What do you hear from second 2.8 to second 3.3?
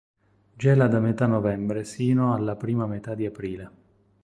metà di